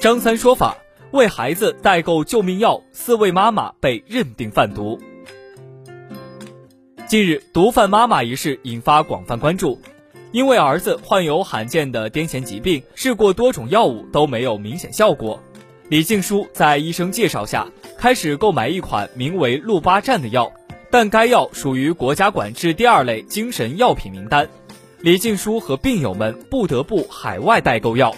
[0.00, 0.76] 张三说法
[1.10, 4.96] 为孩子代购救命药，四位妈妈被认定贩毒。
[7.08, 9.80] 近日，毒贩妈妈一事引发广泛关注。
[10.30, 15.40] 因为儿子患有罕见的癫痫疾病，试过多种药物都没有明显效果。
[15.88, 20.52] 李静书在医生介绍下，开始购买一款名为路巴站的药，
[20.92, 24.48] 但该药属于国家管制第二类精神药品名单。
[25.00, 28.14] 李静书和病友们不得不海外代购药。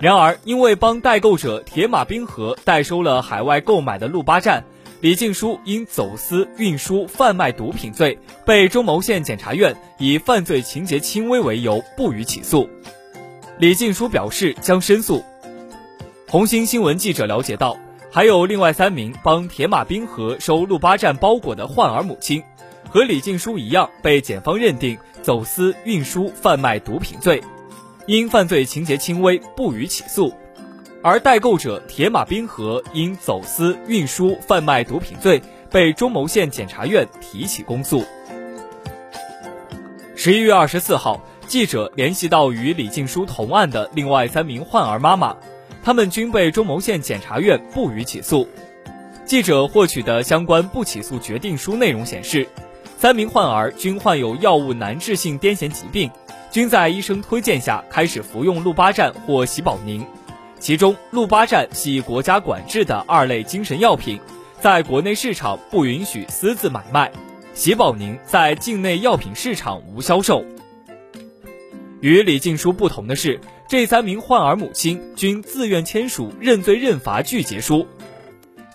[0.00, 4.64] 然而，因为帮代购者铁马冰河代收了海外购买的路巴站。
[5.02, 12.68] 李静书因走私、运输、贩卖毒品罪，被中牟县检察院以犯罪情节轻微为由不予起诉。
[13.58, 15.22] 李静书表示将申诉。
[16.28, 17.76] 红星新闻记者了解到，
[18.10, 22.42] 还有另外三名帮铁马冰河收路巴站包裹的患儿母亲，
[22.88, 27.42] 和李静书一样被检方认定走私、运输、贩卖毒品罪，
[28.10, 30.34] 因犯罪情节轻微不予起诉。
[31.00, 38.04] 而代购者铁马冰河因走私、运输、贩卖毒品罪被中牟县检察院提起公诉。
[40.16, 45.36] 十一月二十四号，记者联系到与李静书同案的另外三名患儿妈妈，
[45.80, 48.48] 他们均被中牟县检察院不予起诉。
[49.24, 52.48] 记者获取的相关不起诉决定书内容显示，
[53.00, 56.10] 三名患儿均患有药物难治性癫痫疾病，
[56.50, 60.04] 均在医生推荐下开始服用路巴站或喜宝宁。
[60.58, 64.20] 其中，路巴站系国家管制的二类精神药品，
[64.60, 67.10] 在国内市场不允许私自买卖；
[67.54, 70.44] 喜宝宁在境内药品市场无销售。
[72.02, 77.86] 与李静书不同的是，这三名患儿母亲均自愿签署认罪认罚拒绝书。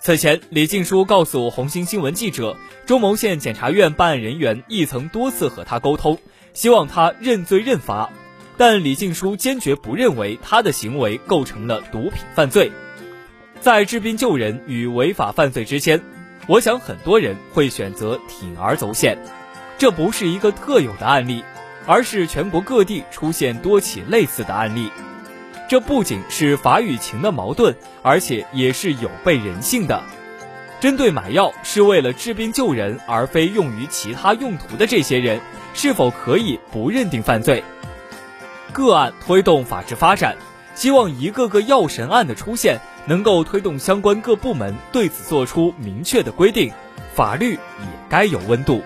[0.06, 6.16] 此前，李静书告诉红星新闻记者，中牟县检察院办案人员亦曾多次和他沟通，
[6.54, 8.08] 希望他认罪认罚。
[8.56, 12.70] 但李静书坚决不认为他的行为构成了毒品犯罪，
[13.60, 16.00] 在治病救人与违法犯罪之间，
[16.46, 19.18] 我想很多人会选择铤而走险。
[19.76, 21.42] 这不是一个特有的案例，
[21.84, 24.88] 而是全国各地出现多起类似的案例。
[25.68, 30.02] 这不仅是法与情的矛盾，而且也是有悖人性的。
[30.78, 35.40] 针对买药是为了治病救人而非用于其他用途的这些人，
[35.74, 37.64] 是否可以不认定犯罪？
[38.72, 40.36] 个案推动法治发展，
[40.74, 46.70] 希望一个个药神案的出现，能够推动相关各部门对此做出明确的规定，
[47.14, 48.82] 法律也该有温度。